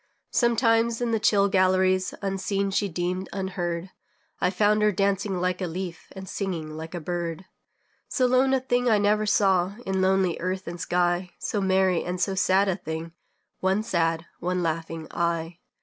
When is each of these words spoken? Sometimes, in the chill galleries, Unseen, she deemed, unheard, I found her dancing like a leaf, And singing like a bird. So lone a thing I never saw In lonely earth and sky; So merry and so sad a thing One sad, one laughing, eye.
Sometimes, 0.31 0.99
in 0.99 1.11
the 1.11 1.19
chill 1.19 1.47
galleries, 1.47 2.11
Unseen, 2.23 2.71
she 2.71 2.89
deemed, 2.89 3.29
unheard, 3.31 3.91
I 4.39 4.49
found 4.49 4.81
her 4.81 4.91
dancing 4.91 5.39
like 5.39 5.61
a 5.61 5.67
leaf, 5.67 6.07
And 6.13 6.27
singing 6.27 6.71
like 6.75 6.95
a 6.95 6.99
bird. 6.99 7.45
So 8.07 8.25
lone 8.25 8.51
a 8.55 8.59
thing 8.59 8.89
I 8.89 8.97
never 8.97 9.27
saw 9.27 9.73
In 9.85 10.01
lonely 10.01 10.39
earth 10.39 10.67
and 10.67 10.81
sky; 10.81 11.29
So 11.37 11.61
merry 11.61 12.03
and 12.03 12.19
so 12.19 12.33
sad 12.33 12.67
a 12.67 12.77
thing 12.77 13.11
One 13.59 13.83
sad, 13.83 14.25
one 14.39 14.63
laughing, 14.63 15.05
eye. 15.11 15.59